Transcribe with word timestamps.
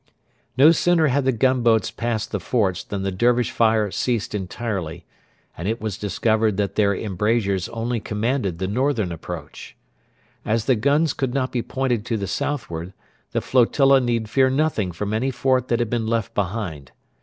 No 0.57 0.71
sooner 0.71 1.09
had 1.09 1.25
the 1.25 1.31
gunboats 1.31 1.91
passed 1.91 2.31
the 2.31 2.39
forts 2.39 2.83
than 2.83 3.03
the 3.03 3.11
Dervish 3.11 3.51
fire 3.51 3.91
ceased 3.91 4.33
entirely, 4.33 5.05
and 5.55 5.67
it 5.67 5.79
was 5.79 5.95
discovered 5.95 6.57
that 6.57 6.73
their 6.73 6.95
embrasures 6.95 7.69
only 7.69 7.99
commanded 7.99 8.57
the 8.57 8.65
northern 8.67 9.11
approach. 9.11 9.75
As 10.43 10.65
the 10.65 10.75
guns 10.75 11.13
could 11.13 11.35
not 11.35 11.51
be 11.51 11.61
pointed 11.61 12.03
to 12.07 12.17
the 12.17 12.25
southward, 12.25 12.93
the 13.31 13.41
flotilla 13.41 14.01
need 14.01 14.27
fear 14.27 14.49
nothing 14.49 14.91
from 14.91 15.13
any 15.13 15.29
fort 15.29 15.67
that 15.67 15.77
had 15.77 15.91
been 15.91 16.07
left 16.07 16.33
behind. 16.33 16.91